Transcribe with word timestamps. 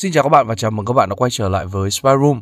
Xin 0.00 0.12
chào 0.12 0.22
các 0.22 0.28
bạn 0.28 0.46
và 0.46 0.54
chào 0.54 0.70
mừng 0.70 0.86
các 0.86 0.92
bạn 0.92 1.08
đã 1.08 1.14
quay 1.14 1.30
trở 1.30 1.48
lại 1.48 1.66
với 1.66 1.90
Spy 1.90 2.10
Room. 2.22 2.40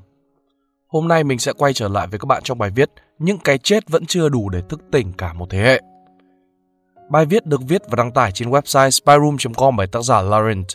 Hôm 0.89 1.09
nay 1.09 1.25
mình 1.25 1.39
sẽ 1.39 1.53
quay 1.53 1.73
trở 1.73 1.89
lại 1.89 2.07
với 2.07 2.19
các 2.19 2.27
bạn 2.27 2.43
trong 2.43 2.59
bài 2.59 2.71
viết 2.75 2.91
Những 3.19 3.39
cái 3.39 3.59
chết 3.59 3.91
vẫn 3.91 4.07
chưa 4.07 4.29
đủ 4.29 4.49
để 4.49 4.63
thức 4.69 4.81
tỉnh 4.93 5.13
cả 5.13 5.33
một 5.33 5.47
thế 5.51 5.59
hệ. 5.59 5.83
Bài 7.11 7.27
viết 7.27 7.47
được 7.47 7.61
viết 7.69 7.83
và 7.89 7.97
đăng 7.97 8.13
tải 8.13 8.33
trên 8.33 8.51
website 8.51 8.91
spyroom.com 8.91 9.77
bởi 9.77 9.87
tác 9.87 10.03
giả 10.03 10.23
Laurent. 10.23 10.67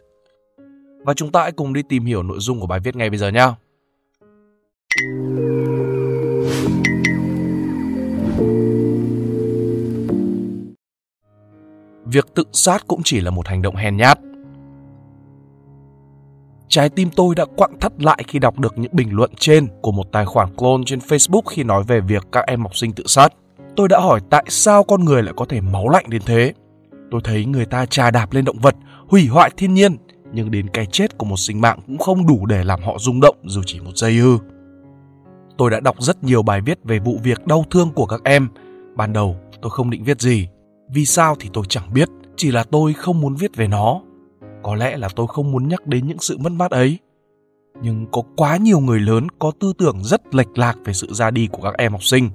Và 1.05 1.13
chúng 1.13 1.31
ta 1.31 1.41
hãy 1.41 1.51
cùng 1.51 1.73
đi 1.73 1.81
tìm 1.89 2.05
hiểu 2.05 2.23
nội 2.23 2.37
dung 2.39 2.59
của 2.59 2.67
bài 2.67 2.79
viết 2.79 2.95
ngay 2.95 3.09
bây 3.09 3.19
giờ 3.19 3.29
nhé. 3.29 3.47
Việc 12.05 12.25
tự 12.35 12.43
sát 12.53 12.87
cũng 12.87 13.01
chỉ 13.03 13.21
là 13.21 13.31
một 13.31 13.47
hành 13.47 13.61
động 13.61 13.75
hèn 13.75 13.97
nhát 13.97 14.19
Trái 16.71 16.89
tim 16.89 17.09
tôi 17.15 17.35
đã 17.35 17.45
quặn 17.55 17.79
thắt 17.79 17.91
lại 17.99 18.23
khi 18.27 18.39
đọc 18.39 18.59
được 18.59 18.77
những 18.77 18.91
bình 18.95 19.09
luận 19.11 19.31
trên 19.39 19.67
của 19.81 19.91
một 19.91 20.11
tài 20.11 20.25
khoản 20.25 20.55
clone 20.55 20.83
trên 20.85 20.99
Facebook 20.99 21.41
khi 21.49 21.63
nói 21.63 21.83
về 21.83 22.01
việc 22.01 22.27
các 22.31 22.45
em 22.47 22.61
học 22.61 22.75
sinh 22.75 22.91
tự 22.93 23.03
sát. 23.07 23.33
Tôi 23.75 23.87
đã 23.87 23.99
hỏi 23.99 24.19
tại 24.29 24.45
sao 24.47 24.83
con 24.83 25.05
người 25.05 25.23
lại 25.23 25.33
có 25.37 25.45
thể 25.45 25.61
máu 25.61 25.89
lạnh 25.89 26.05
đến 26.07 26.21
thế. 26.25 26.53
Tôi 27.11 27.21
thấy 27.23 27.45
người 27.45 27.65
ta 27.65 27.85
trà 27.85 28.11
đạp 28.11 28.33
lên 28.33 28.45
động 28.45 28.59
vật, 28.59 28.75
hủy 29.07 29.27
hoại 29.27 29.51
thiên 29.57 29.73
nhiên, 29.73 29.97
nhưng 30.33 30.51
đến 30.51 30.67
cái 30.69 30.85
chết 30.85 31.17
của 31.17 31.25
một 31.25 31.37
sinh 31.37 31.61
mạng 31.61 31.79
cũng 31.87 31.97
không 31.97 32.27
đủ 32.27 32.45
để 32.45 32.63
làm 32.63 32.81
họ 32.81 32.97
rung 32.99 33.21
động 33.21 33.35
dù 33.43 33.61
chỉ 33.65 33.79
một 33.79 33.97
giây 33.97 34.17
ư. 34.17 34.37
Tôi 35.57 35.69
đã 35.69 35.79
đọc 35.79 35.95
rất 35.99 36.23
nhiều 36.23 36.43
bài 36.43 36.61
viết 36.61 36.79
về 36.83 36.99
vụ 36.99 37.19
việc 37.23 37.47
đau 37.47 37.65
thương 37.71 37.89
của 37.95 38.05
các 38.05 38.21
em. 38.23 38.49
Ban 38.95 39.13
đầu 39.13 39.35
tôi 39.61 39.69
không 39.69 39.89
định 39.89 40.03
viết 40.03 40.21
gì. 40.21 40.47
Vì 40.89 41.05
sao 41.05 41.35
thì 41.39 41.49
tôi 41.53 41.63
chẳng 41.69 41.93
biết, 41.93 42.09
chỉ 42.35 42.51
là 42.51 42.63
tôi 42.63 42.93
không 42.93 43.21
muốn 43.21 43.35
viết 43.35 43.55
về 43.55 43.67
nó 43.67 44.01
có 44.63 44.75
lẽ 44.75 44.97
là 44.97 45.09
tôi 45.15 45.27
không 45.27 45.51
muốn 45.51 45.67
nhắc 45.67 45.87
đến 45.87 46.07
những 46.07 46.19
sự 46.19 46.37
mất 46.37 46.51
mát 46.51 46.71
ấy. 46.71 46.97
Nhưng 47.81 48.05
có 48.11 48.21
quá 48.35 48.57
nhiều 48.57 48.79
người 48.79 48.99
lớn 48.99 49.27
có 49.39 49.51
tư 49.59 49.73
tưởng 49.77 50.03
rất 50.03 50.35
lệch 50.35 50.57
lạc 50.57 50.77
về 50.85 50.93
sự 50.93 51.07
ra 51.13 51.31
đi 51.31 51.47
của 51.51 51.61
các 51.61 51.77
em 51.77 51.91
học 51.91 52.03
sinh. 52.03 52.29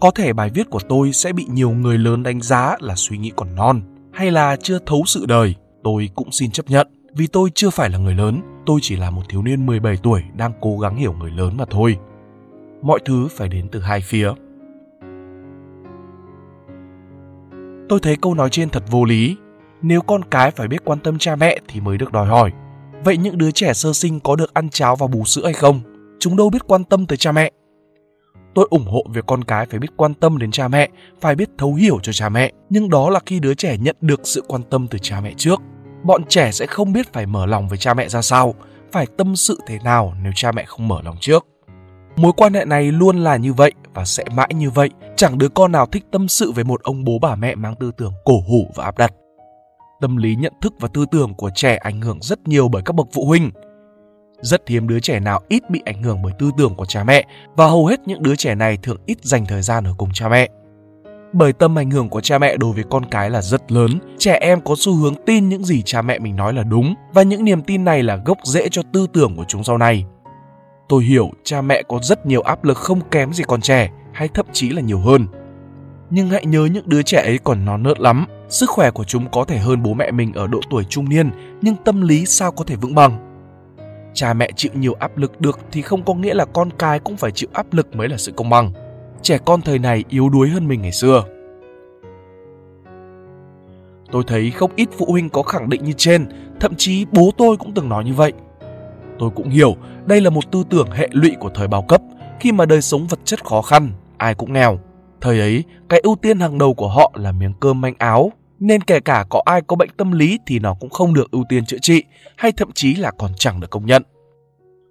Có 0.00 0.10
thể 0.10 0.32
bài 0.32 0.50
viết 0.54 0.70
của 0.70 0.80
tôi 0.88 1.12
sẽ 1.12 1.32
bị 1.32 1.46
nhiều 1.48 1.70
người 1.70 1.98
lớn 1.98 2.22
đánh 2.22 2.40
giá 2.40 2.76
là 2.80 2.94
suy 2.96 3.18
nghĩ 3.18 3.32
còn 3.36 3.54
non, 3.54 3.82
hay 4.12 4.30
là 4.30 4.56
chưa 4.56 4.78
thấu 4.86 5.02
sự 5.06 5.26
đời. 5.26 5.54
Tôi 5.84 6.10
cũng 6.14 6.32
xin 6.32 6.50
chấp 6.50 6.70
nhận, 6.70 6.86
vì 7.14 7.26
tôi 7.26 7.50
chưa 7.54 7.70
phải 7.70 7.90
là 7.90 7.98
người 7.98 8.14
lớn. 8.14 8.40
Tôi 8.66 8.80
chỉ 8.82 8.96
là 8.96 9.10
một 9.10 9.22
thiếu 9.28 9.42
niên 9.42 9.66
17 9.66 9.96
tuổi 9.96 10.22
đang 10.36 10.52
cố 10.60 10.78
gắng 10.78 10.96
hiểu 10.96 11.12
người 11.12 11.30
lớn 11.30 11.56
mà 11.56 11.64
thôi. 11.70 11.98
Mọi 12.82 12.98
thứ 13.04 13.28
phải 13.30 13.48
đến 13.48 13.68
từ 13.72 13.80
hai 13.80 14.00
phía. 14.00 14.32
Tôi 17.88 18.00
thấy 18.02 18.16
câu 18.16 18.34
nói 18.34 18.50
trên 18.50 18.68
thật 18.68 18.82
vô 18.90 19.04
lý 19.04 19.36
nếu 19.82 20.00
con 20.00 20.24
cái 20.24 20.50
phải 20.50 20.68
biết 20.68 20.84
quan 20.84 20.98
tâm 20.98 21.18
cha 21.18 21.36
mẹ 21.36 21.58
thì 21.68 21.80
mới 21.80 21.98
được 21.98 22.12
đòi 22.12 22.26
hỏi. 22.26 22.50
Vậy 23.04 23.16
những 23.16 23.38
đứa 23.38 23.50
trẻ 23.50 23.72
sơ 23.72 23.92
sinh 23.92 24.20
có 24.20 24.36
được 24.36 24.54
ăn 24.54 24.68
cháo 24.68 24.96
và 24.96 25.06
bú 25.06 25.24
sữa 25.24 25.44
hay 25.44 25.52
không? 25.52 25.80
Chúng 26.18 26.36
đâu 26.36 26.50
biết 26.50 26.66
quan 26.66 26.84
tâm 26.84 27.06
tới 27.06 27.16
cha 27.16 27.32
mẹ. 27.32 27.50
Tôi 28.54 28.66
ủng 28.70 28.86
hộ 28.86 29.04
việc 29.10 29.26
con 29.26 29.44
cái 29.44 29.66
phải 29.66 29.78
biết 29.78 29.88
quan 29.96 30.14
tâm 30.14 30.38
đến 30.38 30.50
cha 30.50 30.68
mẹ, 30.68 30.88
phải 31.20 31.34
biết 31.34 31.48
thấu 31.58 31.74
hiểu 31.74 31.98
cho 32.02 32.12
cha 32.12 32.28
mẹ, 32.28 32.52
nhưng 32.70 32.90
đó 32.90 33.10
là 33.10 33.20
khi 33.26 33.40
đứa 33.40 33.54
trẻ 33.54 33.76
nhận 33.78 33.96
được 34.00 34.20
sự 34.24 34.42
quan 34.48 34.62
tâm 34.62 34.86
từ 34.88 34.98
cha 34.98 35.20
mẹ 35.20 35.34
trước. 35.36 35.60
Bọn 36.04 36.24
trẻ 36.28 36.52
sẽ 36.52 36.66
không 36.66 36.92
biết 36.92 37.12
phải 37.12 37.26
mở 37.26 37.46
lòng 37.46 37.68
với 37.68 37.78
cha 37.78 37.94
mẹ 37.94 38.08
ra 38.08 38.22
sao, 38.22 38.54
phải 38.92 39.06
tâm 39.18 39.36
sự 39.36 39.60
thế 39.66 39.78
nào 39.84 40.14
nếu 40.22 40.32
cha 40.34 40.52
mẹ 40.52 40.64
không 40.64 40.88
mở 40.88 41.02
lòng 41.02 41.16
trước. 41.20 41.46
Mối 42.16 42.32
quan 42.36 42.54
hệ 42.54 42.64
này 42.64 42.92
luôn 42.92 43.16
là 43.16 43.36
như 43.36 43.52
vậy 43.52 43.72
và 43.94 44.04
sẽ 44.04 44.24
mãi 44.34 44.50
như 44.54 44.70
vậy, 44.70 44.90
chẳng 45.16 45.38
đứa 45.38 45.48
con 45.48 45.72
nào 45.72 45.86
thích 45.86 46.04
tâm 46.10 46.28
sự 46.28 46.52
với 46.52 46.64
một 46.64 46.82
ông 46.82 47.04
bố 47.04 47.18
bà 47.18 47.34
mẹ 47.34 47.54
mang 47.54 47.74
tư 47.74 47.90
tưởng 47.96 48.12
cổ 48.24 48.34
hủ 48.48 48.70
và 48.74 48.84
áp 48.84 48.98
đặt 48.98 49.12
tâm 50.02 50.16
lý 50.16 50.36
nhận 50.36 50.52
thức 50.60 50.74
và 50.80 50.88
tư 50.88 51.06
tưởng 51.10 51.34
của 51.34 51.50
trẻ 51.54 51.76
ảnh 51.76 52.00
hưởng 52.00 52.18
rất 52.22 52.48
nhiều 52.48 52.68
bởi 52.68 52.82
các 52.82 52.94
bậc 52.94 53.06
phụ 53.12 53.26
huynh. 53.26 53.50
Rất 54.40 54.68
hiếm 54.68 54.88
đứa 54.88 55.00
trẻ 55.00 55.20
nào 55.20 55.40
ít 55.48 55.70
bị 55.70 55.82
ảnh 55.84 56.02
hưởng 56.02 56.22
bởi 56.22 56.32
tư 56.38 56.50
tưởng 56.58 56.74
của 56.74 56.84
cha 56.84 57.04
mẹ 57.04 57.26
và 57.56 57.66
hầu 57.66 57.86
hết 57.86 58.00
những 58.06 58.22
đứa 58.22 58.36
trẻ 58.36 58.54
này 58.54 58.78
thường 58.82 58.96
ít 59.06 59.24
dành 59.24 59.46
thời 59.46 59.62
gian 59.62 59.84
ở 59.84 59.94
cùng 59.98 60.08
cha 60.12 60.28
mẹ. 60.28 60.48
Bởi 61.32 61.52
tâm 61.52 61.78
ảnh 61.78 61.90
hưởng 61.90 62.08
của 62.08 62.20
cha 62.20 62.38
mẹ 62.38 62.56
đối 62.56 62.72
với 62.72 62.84
con 62.90 63.04
cái 63.04 63.30
là 63.30 63.42
rất 63.42 63.72
lớn, 63.72 63.90
trẻ 64.18 64.38
em 64.40 64.60
có 64.60 64.74
xu 64.78 64.94
hướng 64.94 65.14
tin 65.26 65.48
những 65.48 65.64
gì 65.64 65.82
cha 65.82 66.02
mẹ 66.02 66.18
mình 66.18 66.36
nói 66.36 66.52
là 66.52 66.62
đúng 66.62 66.94
và 67.12 67.22
những 67.22 67.44
niềm 67.44 67.62
tin 67.62 67.84
này 67.84 68.02
là 68.02 68.16
gốc 68.16 68.38
rễ 68.44 68.68
cho 68.70 68.82
tư 68.92 69.06
tưởng 69.12 69.36
của 69.36 69.44
chúng 69.48 69.64
sau 69.64 69.78
này. 69.78 70.04
Tôi 70.88 71.04
hiểu 71.04 71.30
cha 71.44 71.62
mẹ 71.62 71.82
có 71.88 71.98
rất 72.02 72.26
nhiều 72.26 72.40
áp 72.40 72.64
lực 72.64 72.78
không 72.78 73.00
kém 73.10 73.32
gì 73.32 73.44
con 73.48 73.60
trẻ 73.60 73.90
hay 74.12 74.28
thậm 74.28 74.46
chí 74.52 74.70
là 74.70 74.80
nhiều 74.80 74.98
hơn. 74.98 75.26
Nhưng 76.14 76.30
hãy 76.30 76.46
nhớ 76.46 76.68
những 76.72 76.88
đứa 76.88 77.02
trẻ 77.02 77.22
ấy 77.22 77.38
còn 77.44 77.64
non 77.64 77.82
nớt 77.82 78.00
lắm, 78.00 78.26
Sức 78.52 78.70
khỏe 78.70 78.90
của 78.90 79.04
chúng 79.04 79.30
có 79.30 79.44
thể 79.44 79.58
hơn 79.58 79.82
bố 79.82 79.94
mẹ 79.94 80.10
mình 80.10 80.32
ở 80.32 80.46
độ 80.46 80.60
tuổi 80.70 80.84
trung 80.84 81.08
niên, 81.08 81.30
nhưng 81.62 81.76
tâm 81.84 82.00
lý 82.00 82.26
sao 82.26 82.52
có 82.52 82.64
thể 82.64 82.76
vững 82.76 82.94
bằng? 82.94 83.42
Cha 84.14 84.34
mẹ 84.34 84.50
chịu 84.56 84.72
nhiều 84.74 84.94
áp 84.98 85.18
lực 85.18 85.40
được 85.40 85.60
thì 85.70 85.82
không 85.82 86.04
có 86.04 86.14
nghĩa 86.14 86.34
là 86.34 86.44
con 86.44 86.70
cái 86.78 86.98
cũng 86.98 87.16
phải 87.16 87.30
chịu 87.30 87.48
áp 87.52 87.66
lực 87.72 87.96
mới 87.96 88.08
là 88.08 88.16
sự 88.16 88.32
công 88.32 88.50
bằng. 88.50 88.72
Trẻ 89.22 89.38
con 89.44 89.60
thời 89.60 89.78
này 89.78 90.04
yếu 90.08 90.28
đuối 90.28 90.48
hơn 90.48 90.68
mình 90.68 90.82
ngày 90.82 90.92
xưa. 90.92 91.24
Tôi 94.10 94.22
thấy 94.26 94.50
không 94.50 94.70
ít 94.76 94.88
phụ 94.98 95.06
huynh 95.08 95.28
có 95.28 95.42
khẳng 95.42 95.68
định 95.68 95.84
như 95.84 95.92
trên, 95.96 96.26
thậm 96.60 96.74
chí 96.76 97.06
bố 97.12 97.30
tôi 97.38 97.56
cũng 97.56 97.74
từng 97.74 97.88
nói 97.88 98.04
như 98.04 98.14
vậy. 98.14 98.32
Tôi 99.18 99.30
cũng 99.30 99.48
hiểu 99.48 99.76
đây 100.06 100.20
là 100.20 100.30
một 100.30 100.50
tư 100.50 100.64
tưởng 100.70 100.90
hệ 100.90 101.08
lụy 101.12 101.36
của 101.40 101.50
thời 101.54 101.68
bao 101.68 101.82
cấp, 101.82 102.02
khi 102.40 102.52
mà 102.52 102.66
đời 102.66 102.82
sống 102.82 103.06
vật 103.06 103.18
chất 103.24 103.44
khó 103.44 103.62
khăn, 103.62 103.90
ai 104.16 104.34
cũng 104.34 104.52
nghèo. 104.52 104.78
Thời 105.22 105.40
ấy, 105.40 105.64
cái 105.88 106.00
ưu 106.00 106.16
tiên 106.16 106.40
hàng 106.40 106.58
đầu 106.58 106.74
của 106.74 106.88
họ 106.88 107.12
là 107.14 107.32
miếng 107.32 107.52
cơm 107.60 107.80
manh 107.80 107.94
áo, 107.98 108.32
nên 108.60 108.80
kể 108.80 109.00
cả 109.00 109.24
có 109.30 109.42
ai 109.44 109.62
có 109.66 109.76
bệnh 109.76 109.90
tâm 109.96 110.12
lý 110.12 110.38
thì 110.46 110.58
nó 110.58 110.74
cũng 110.80 110.90
không 110.90 111.14
được 111.14 111.30
ưu 111.30 111.44
tiên 111.48 111.66
chữa 111.66 111.78
trị 111.82 112.04
hay 112.36 112.52
thậm 112.52 112.72
chí 112.74 112.94
là 112.94 113.10
còn 113.10 113.30
chẳng 113.36 113.60
được 113.60 113.70
công 113.70 113.86
nhận. 113.86 114.02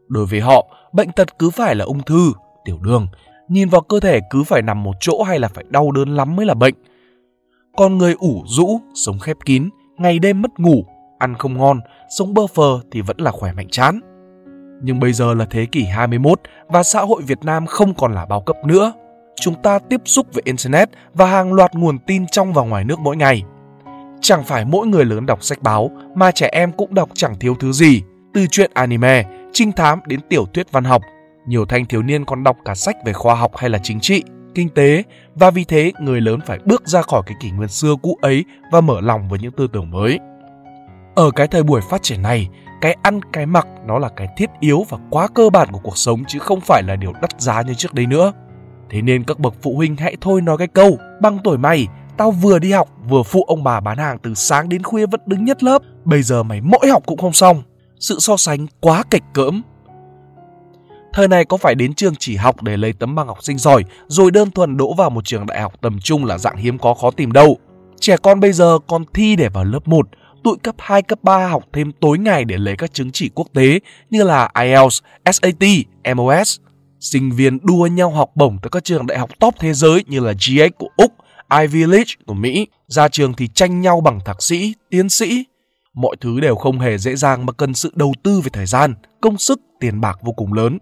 Đối 0.08 0.26
với 0.26 0.40
họ, 0.40 0.68
bệnh 0.94 1.12
tật 1.12 1.40
cứ 1.40 1.50
phải 1.50 1.76
là 1.76 1.86
ung 1.86 2.04
thư, 2.04 2.34
tiểu 2.66 2.80
đường, 2.82 3.08
nhìn 3.48 3.70
vào 3.70 3.82
cơ 3.82 4.00
thể 4.00 4.20
cứ 4.30 4.44
phải 4.44 4.62
nằm 4.62 4.84
một 4.84 4.96
chỗ 5.00 5.24
hay 5.24 5.40
là 5.40 5.48
phải 5.48 5.64
đau 5.70 5.92
đớn 5.92 6.16
lắm 6.16 6.36
mới 6.36 6.46
là 6.46 6.54
bệnh. 6.54 6.76
Còn 7.78 7.98
người 7.98 8.16
ủ 8.20 8.44
rũ, 8.46 8.82
sống 8.96 9.20
khép 9.20 9.38
kín, 9.46 9.70
ngày 9.98 10.20
đêm 10.20 10.42
mất 10.42 10.60
ngủ, 10.60 10.86
ăn 11.20 11.36
không 11.36 11.58
ngon, 11.58 11.80
sống 12.18 12.34
bơ 12.34 12.48
phờ 12.48 12.80
thì 12.92 13.02
vẫn 13.02 13.18
là 13.18 13.32
khỏe 13.32 13.54
mạnh 13.54 13.68
chán. 13.72 14.00
Nhưng 14.84 15.00
bây 15.00 15.14
giờ 15.14 15.34
là 15.34 15.46
thế 15.46 15.66
kỷ 15.66 15.84
21 15.84 16.40
và 16.68 16.84
xã 16.84 17.02
hội 17.02 17.22
Việt 17.22 17.40
Nam 17.44 17.66
không 17.66 17.94
còn 17.94 18.14
là 18.14 18.26
bao 18.26 18.42
cấp 18.42 18.56
nữa. 18.66 18.94
Chúng 19.42 19.56
ta 19.62 19.80
tiếp 19.80 20.02
xúc 20.06 20.28
với 20.34 20.42
Internet 20.46 20.90
và 21.14 21.26
hàng 21.26 21.54
loạt 21.54 21.76
nguồn 21.76 22.00
tin 22.00 22.28
trong 22.28 22.54
và 22.54 22.64
ngoài 22.64 22.84
nước 22.84 23.00
mỗi 23.00 23.18
ngày. 23.18 23.44
Chẳng 24.22 24.44
phải 24.44 24.66
mỗi 24.66 24.88
người 24.88 25.06
lớn 25.06 25.26
đọc 25.26 25.44
sách 25.44 25.62
báo 25.62 25.92
mà 26.16 26.32
trẻ 26.32 26.50
em 26.52 26.72
cũng 26.72 26.94
đọc 26.94 27.10
chẳng 27.14 27.40
thiếu 27.40 27.56
thứ 27.60 27.72
gì, 27.72 28.02
từ 28.34 28.48
truyện 28.48 28.72
anime, 28.74 29.24
trinh 29.54 29.72
thám 29.72 30.00
đến 30.06 30.20
tiểu 30.30 30.46
thuyết 30.54 30.72
văn 30.72 30.84
học. 30.84 31.02
Nhiều 31.48 31.66
thanh 31.66 31.86
thiếu 31.86 32.02
niên 32.02 32.26
còn 32.26 32.44
đọc 32.44 32.58
cả 32.66 32.76
sách 32.76 32.96
về 33.06 33.14
khoa 33.14 33.36
học 33.36 33.52
hay 33.58 33.70
là 33.70 33.80
chính 33.84 34.00
trị, 34.00 34.24
kinh 34.56 34.70
tế 34.70 35.04
và 35.36 35.52
vì 35.52 35.64
thế 35.64 35.92
người 36.00 36.22
lớn 36.22 36.40
phải 36.46 36.60
bước 36.66 36.88
ra 36.88 37.02
khỏi 37.02 37.22
cái 37.26 37.36
kỷ 37.42 37.52
nguyên 37.52 37.70
xưa 37.70 37.96
cũ 38.02 38.18
ấy 38.22 38.46
và 38.72 38.82
mở 38.82 39.02
lòng 39.02 39.30
với 39.30 39.40
những 39.40 39.52
tư 39.52 39.68
tưởng 39.74 39.92
mới. 39.92 40.20
Ở 41.16 41.32
cái 41.32 41.48
thời 41.48 41.64
buổi 41.64 41.82
phát 41.90 42.04
triển 42.04 42.22
này, 42.22 42.50
cái 42.82 42.98
ăn 43.02 43.20
cái 43.34 43.46
mặc 43.46 43.68
nó 43.86 44.00
là 44.00 44.10
cái 44.16 44.28
thiết 44.38 44.50
yếu 44.60 44.86
và 44.90 44.98
quá 45.10 45.28
cơ 45.36 45.50
bản 45.50 45.68
của 45.72 45.80
cuộc 45.84 45.98
sống 45.98 46.24
chứ 46.28 46.40
không 46.40 46.62
phải 46.62 46.84
là 46.84 46.96
điều 46.96 47.14
đắt 47.22 47.42
giá 47.42 47.62
như 47.62 47.74
trước 47.74 47.94
đây 47.94 48.06
nữa. 48.06 48.32
Thế 48.92 49.02
nên 49.02 49.24
các 49.24 49.40
bậc 49.40 49.54
phụ 49.62 49.76
huynh 49.76 49.96
hãy 49.96 50.16
thôi 50.22 50.42
nói 50.42 50.58
cái 50.58 50.68
câu 50.68 50.98
bằng 51.22 51.40
tuổi 51.44 51.58
mày 51.58 51.88
Tao 52.18 52.32
vừa 52.32 52.60
đi 52.60 52.72
học 52.72 52.90
vừa 53.10 53.24
phụ 53.24 53.44
ông 53.44 53.64
bà 53.64 53.80
bán 53.80 53.98
hàng 53.98 54.18
từ 54.24 54.34
sáng 54.34 54.70
đến 54.70 54.84
khuya 54.84 55.06
vẫn 55.06 55.22
đứng 55.26 55.46
nhất 55.46 55.64
lớp. 55.64 55.82
Bây 56.06 56.22
giờ 56.22 56.44
mày 56.44 56.62
mỗi 56.62 56.88
học 56.90 57.04
cũng 57.06 57.18
không 57.18 57.34
xong. 57.34 57.64
Sự 58.00 58.20
so 58.20 58.38
sánh 58.38 58.68
quá 58.80 59.04
kịch 59.12 59.24
cỡm. 59.34 59.62
Thời 61.14 61.28
này 61.28 61.46
có 61.46 61.58
phải 61.58 61.76
đến 61.76 61.94
trường 61.94 62.16
chỉ 62.16 62.36
học 62.36 62.64
để 62.64 62.78
lấy 62.78 62.94
tấm 62.94 63.16
bằng 63.16 63.28
học 63.28 63.44
sinh 63.44 63.58
giỏi 63.58 63.84
rồi 64.08 64.32
đơn 64.32 64.52
thuần 64.52 64.78
đỗ 64.78 64.94
vào 64.94 65.10
một 65.10 65.26
trường 65.26 65.46
đại 65.46 65.62
học 65.62 65.74
tầm 65.82 66.00
trung 66.00 66.26
là 66.26 66.38
dạng 66.38 66.58
hiếm 66.58 66.78
có 66.78 66.94
khó 66.94 67.12
tìm 67.12 67.32
đâu. 67.32 67.58
Trẻ 68.00 68.18
con 68.18 68.40
bây 68.40 68.52
giờ 68.52 68.80
còn 68.88 69.04
thi 69.14 69.36
để 69.36 69.50
vào 69.50 69.64
lớp 69.64 69.88
1, 69.88 70.08
tụi 70.44 70.58
cấp 70.64 70.76
2, 70.80 71.02
cấp 71.02 71.20
3 71.24 71.48
học 71.48 71.64
thêm 71.74 71.92
tối 71.92 72.18
ngày 72.18 72.46
để 72.46 72.58
lấy 72.58 72.76
các 72.76 72.94
chứng 72.94 73.12
chỉ 73.12 73.30
quốc 73.36 73.48
tế 73.54 73.80
như 74.10 74.24
là 74.24 74.50
IELTS, 74.60 75.02
SAT, 75.32 75.64
MOS. 76.16 76.60
Sinh 77.02 77.32
viên 77.32 77.60
đua 77.64 77.88
nhau 77.88 78.12
học 78.12 78.32
bổng 78.36 78.58
tới 78.62 78.70
các 78.70 78.84
trường 78.84 79.08
đại 79.08 79.18
học 79.18 79.30
top 79.40 79.56
thế 79.60 79.74
giới 79.74 80.04
như 80.08 80.20
là 80.20 80.32
GX 80.32 80.78
của 80.78 80.90
Úc, 80.98 81.14
Ivy 81.62 81.86
League 81.86 82.14
của 82.26 82.34
Mỹ, 82.34 82.68
ra 82.88 83.08
trường 83.08 83.34
thì 83.34 83.48
tranh 83.48 83.82
nhau 83.82 84.02
bằng 84.02 84.20
thạc 84.26 84.44
sĩ, 84.44 84.74
tiến 84.90 85.10
sĩ. 85.10 85.46
Mọi 85.94 86.16
thứ 86.22 86.40
đều 86.40 86.56
không 86.56 86.80
hề 86.80 86.98
dễ 86.98 87.16
dàng 87.16 87.46
mà 87.46 87.54
cần 87.54 87.74
sự 87.74 87.92
đầu 87.96 88.14
tư 88.24 88.42
về 88.42 88.50
thời 88.54 88.66
gian, 88.66 88.94
công 89.22 89.38
sức, 89.38 89.62
tiền 89.80 90.02
bạc 90.02 90.20
vô 90.22 90.32
cùng 90.32 90.54
lớn. 90.54 90.78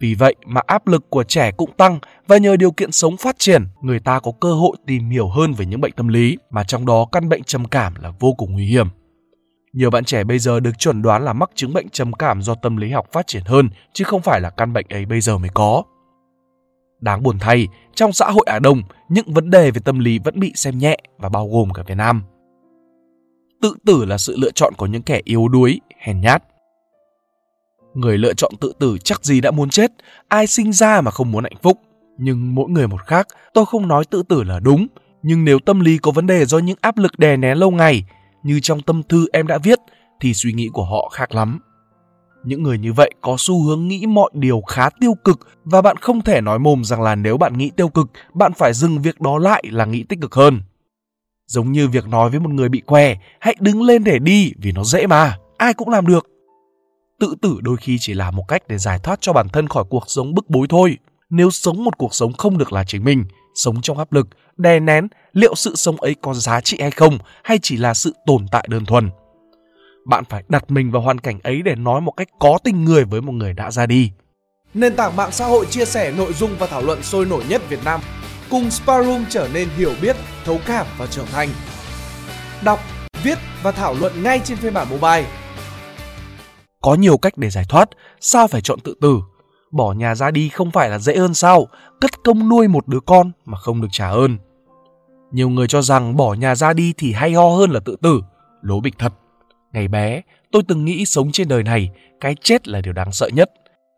Vì 0.00 0.14
vậy 0.14 0.34
mà 0.46 0.60
áp 0.66 0.86
lực 0.86 1.10
của 1.10 1.24
trẻ 1.24 1.52
cũng 1.52 1.70
tăng 1.76 1.98
và 2.26 2.36
nhờ 2.36 2.56
điều 2.56 2.70
kiện 2.70 2.92
sống 2.92 3.16
phát 3.16 3.38
triển, 3.38 3.64
người 3.80 3.98
ta 3.98 4.20
có 4.20 4.32
cơ 4.40 4.52
hội 4.52 4.76
tìm 4.86 5.10
hiểu 5.10 5.28
hơn 5.28 5.52
về 5.52 5.66
những 5.66 5.80
bệnh 5.80 5.92
tâm 5.92 6.08
lý 6.08 6.36
mà 6.50 6.64
trong 6.64 6.86
đó 6.86 7.06
căn 7.12 7.28
bệnh 7.28 7.44
trầm 7.44 7.64
cảm 7.64 7.94
là 8.02 8.12
vô 8.20 8.32
cùng 8.32 8.52
nguy 8.52 8.66
hiểm. 8.66 8.88
Nhiều 9.74 9.90
bạn 9.90 10.04
trẻ 10.04 10.24
bây 10.24 10.38
giờ 10.38 10.60
được 10.60 10.78
chuẩn 10.78 11.02
đoán 11.02 11.24
là 11.24 11.32
mắc 11.32 11.50
chứng 11.54 11.72
bệnh 11.72 11.88
trầm 11.88 12.12
cảm 12.12 12.42
do 12.42 12.54
tâm 12.54 12.76
lý 12.76 12.90
học 12.90 13.06
phát 13.12 13.26
triển 13.26 13.42
hơn 13.46 13.68
chứ 13.92 14.04
không 14.04 14.22
phải 14.22 14.40
là 14.40 14.50
căn 14.50 14.72
bệnh 14.72 14.86
ấy 14.88 15.06
bây 15.06 15.20
giờ 15.20 15.38
mới 15.38 15.50
có. 15.54 15.82
Đáng 17.00 17.22
buồn 17.22 17.38
thay, 17.38 17.68
trong 17.94 18.12
xã 18.12 18.30
hội 18.30 18.44
Á 18.46 18.58
Đông, 18.58 18.82
những 19.08 19.32
vấn 19.32 19.50
đề 19.50 19.70
về 19.70 19.80
tâm 19.84 19.98
lý 19.98 20.18
vẫn 20.18 20.40
bị 20.40 20.52
xem 20.54 20.78
nhẹ 20.78 20.98
và 21.18 21.28
bao 21.28 21.48
gồm 21.48 21.72
cả 21.72 21.82
Việt 21.86 21.94
Nam. 21.94 22.22
Tự 23.62 23.74
tử 23.86 24.04
là 24.04 24.18
sự 24.18 24.36
lựa 24.38 24.50
chọn 24.50 24.74
của 24.74 24.86
những 24.86 25.02
kẻ 25.02 25.20
yếu 25.24 25.48
đuối, 25.48 25.80
hèn 25.98 26.20
nhát. 26.20 26.42
Người 27.94 28.18
lựa 28.18 28.34
chọn 28.34 28.52
tự 28.60 28.72
tử 28.78 28.98
chắc 29.04 29.24
gì 29.24 29.40
đã 29.40 29.50
muốn 29.50 29.70
chết, 29.70 29.92
ai 30.28 30.46
sinh 30.46 30.72
ra 30.72 31.00
mà 31.00 31.10
không 31.10 31.30
muốn 31.30 31.44
hạnh 31.44 31.62
phúc. 31.62 31.78
Nhưng 32.18 32.54
mỗi 32.54 32.70
người 32.70 32.88
một 32.88 33.00
khác, 33.06 33.28
tôi 33.54 33.66
không 33.66 33.88
nói 33.88 34.04
tự 34.04 34.22
tử 34.22 34.42
là 34.42 34.60
đúng, 34.60 34.86
nhưng 35.22 35.44
nếu 35.44 35.58
tâm 35.58 35.80
lý 35.80 35.98
có 35.98 36.10
vấn 36.10 36.26
đề 36.26 36.44
do 36.44 36.58
những 36.58 36.78
áp 36.80 36.98
lực 36.98 37.18
đè 37.18 37.36
nén 37.36 37.58
lâu 37.58 37.70
ngày, 37.70 38.04
như 38.44 38.60
trong 38.60 38.82
tâm 38.82 39.02
thư 39.02 39.26
em 39.32 39.46
đã 39.46 39.58
viết, 39.58 39.78
thì 40.20 40.34
suy 40.34 40.52
nghĩ 40.52 40.68
của 40.72 40.84
họ 40.84 41.08
khác 41.12 41.34
lắm. 41.34 41.60
Những 42.44 42.62
người 42.62 42.78
như 42.78 42.92
vậy 42.92 43.10
có 43.20 43.36
xu 43.38 43.62
hướng 43.62 43.88
nghĩ 43.88 44.06
mọi 44.06 44.30
điều 44.34 44.60
khá 44.60 44.90
tiêu 45.00 45.14
cực 45.24 45.48
và 45.64 45.82
bạn 45.82 45.96
không 45.96 46.22
thể 46.22 46.40
nói 46.40 46.58
mồm 46.58 46.84
rằng 46.84 47.02
là 47.02 47.14
nếu 47.14 47.36
bạn 47.36 47.58
nghĩ 47.58 47.70
tiêu 47.76 47.88
cực, 47.88 48.10
bạn 48.34 48.52
phải 48.52 48.72
dừng 48.74 49.02
việc 49.02 49.20
đó 49.20 49.38
lại 49.38 49.64
là 49.70 49.84
nghĩ 49.84 50.04
tích 50.08 50.20
cực 50.20 50.34
hơn. 50.34 50.60
Giống 51.46 51.72
như 51.72 51.88
việc 51.88 52.06
nói 52.06 52.30
với 52.30 52.40
một 52.40 52.50
người 52.50 52.68
bị 52.68 52.80
què, 52.80 53.16
hãy 53.40 53.56
đứng 53.60 53.82
lên 53.82 54.04
để 54.04 54.18
đi 54.18 54.52
vì 54.58 54.72
nó 54.72 54.84
dễ 54.84 55.06
mà, 55.06 55.38
ai 55.56 55.74
cũng 55.74 55.88
làm 55.88 56.06
được. 56.06 56.26
Tự 57.20 57.34
tử 57.42 57.58
đôi 57.60 57.76
khi 57.76 57.96
chỉ 58.00 58.14
là 58.14 58.30
một 58.30 58.44
cách 58.48 58.62
để 58.68 58.78
giải 58.78 58.98
thoát 58.98 59.20
cho 59.20 59.32
bản 59.32 59.48
thân 59.48 59.68
khỏi 59.68 59.84
cuộc 59.90 60.04
sống 60.06 60.34
bức 60.34 60.50
bối 60.50 60.66
thôi. 60.70 60.96
Nếu 61.30 61.50
sống 61.50 61.84
một 61.84 61.98
cuộc 61.98 62.14
sống 62.14 62.32
không 62.32 62.58
được 62.58 62.72
là 62.72 62.84
chính 62.84 63.04
mình, 63.04 63.24
sống 63.54 63.82
trong 63.82 63.98
áp 63.98 64.12
lực, 64.12 64.28
đè 64.56 64.80
nén, 64.80 65.08
liệu 65.32 65.54
sự 65.54 65.76
sống 65.76 65.96
ấy 65.96 66.14
có 66.22 66.34
giá 66.34 66.60
trị 66.60 66.78
hay 66.80 66.90
không 66.90 67.18
hay 67.44 67.58
chỉ 67.62 67.76
là 67.76 67.94
sự 67.94 68.14
tồn 68.26 68.46
tại 68.50 68.66
đơn 68.70 68.84
thuần? 68.84 69.10
Bạn 70.06 70.24
phải 70.24 70.42
đặt 70.48 70.70
mình 70.70 70.90
vào 70.90 71.02
hoàn 71.02 71.18
cảnh 71.18 71.40
ấy 71.42 71.62
để 71.62 71.74
nói 71.74 72.00
một 72.00 72.12
cách 72.12 72.28
có 72.38 72.58
tình 72.64 72.84
người 72.84 73.04
với 73.04 73.20
một 73.20 73.32
người 73.32 73.52
đã 73.52 73.70
ra 73.70 73.86
đi. 73.86 74.10
Nền 74.74 74.96
tảng 74.96 75.16
mạng 75.16 75.32
xã 75.32 75.46
hội 75.46 75.66
chia 75.66 75.84
sẻ 75.84 76.12
nội 76.16 76.32
dung 76.32 76.56
và 76.58 76.66
thảo 76.66 76.82
luận 76.82 77.02
sôi 77.02 77.26
nổi 77.26 77.42
nhất 77.48 77.62
Việt 77.68 77.84
Nam 77.84 78.00
cùng 78.50 78.70
Sparoom 78.70 79.24
trở 79.30 79.48
nên 79.52 79.68
hiểu 79.76 79.92
biết, 80.02 80.16
thấu 80.44 80.60
cảm 80.66 80.86
và 80.98 81.06
trưởng 81.06 81.26
thành. 81.26 81.48
Đọc, 82.64 82.80
viết 83.22 83.38
và 83.62 83.72
thảo 83.72 83.94
luận 84.00 84.22
ngay 84.22 84.40
trên 84.44 84.58
phiên 84.58 84.74
bản 84.74 84.86
mobile. 84.90 85.26
Có 86.82 86.94
nhiều 86.94 87.18
cách 87.18 87.36
để 87.36 87.50
giải 87.50 87.64
thoát, 87.68 87.88
sao 88.20 88.48
phải 88.48 88.60
chọn 88.60 88.80
tự 88.80 88.94
tử? 89.00 89.20
Bỏ 89.74 89.92
nhà 89.92 90.14
ra 90.14 90.30
đi 90.30 90.48
không 90.48 90.70
phải 90.70 90.90
là 90.90 90.98
dễ 90.98 91.16
hơn 91.16 91.34
sao? 91.34 91.66
Cất 92.00 92.10
công 92.24 92.48
nuôi 92.48 92.68
một 92.68 92.88
đứa 92.88 93.00
con 93.00 93.32
mà 93.44 93.58
không 93.58 93.80
được 93.80 93.88
trả 93.90 94.10
ơn. 94.10 94.36
Nhiều 95.32 95.48
người 95.48 95.66
cho 95.68 95.82
rằng 95.82 96.16
bỏ 96.16 96.34
nhà 96.34 96.54
ra 96.54 96.72
đi 96.72 96.92
thì 96.96 97.12
hay 97.12 97.32
ho 97.32 97.48
hơn 97.48 97.70
là 97.70 97.80
tự 97.80 97.96
tử. 98.02 98.20
Lố 98.62 98.80
bịch 98.80 98.94
thật. 98.98 99.12
Ngày 99.72 99.88
bé, 99.88 100.22
tôi 100.52 100.62
từng 100.68 100.84
nghĩ 100.84 101.06
sống 101.06 101.32
trên 101.32 101.48
đời 101.48 101.62
này, 101.62 101.90
cái 102.20 102.34
chết 102.42 102.68
là 102.68 102.80
điều 102.80 102.92
đáng 102.92 103.12
sợ 103.12 103.28
nhất. 103.32 103.50